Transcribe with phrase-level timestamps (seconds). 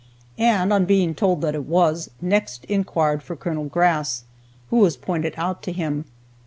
[0.39, 3.65] and on being told that it was, next inquired for Col.
[3.65, 4.23] Grass,
[4.71, 6.05] who was pointed out to him.